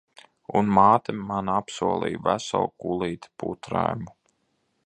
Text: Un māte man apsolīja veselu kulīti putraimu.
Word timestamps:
Un 0.61 0.71
māte 0.77 1.15
man 1.31 1.51
apsolīja 1.57 2.23
veselu 2.31 2.73
kulīti 2.85 3.33
putraimu. 3.45 4.13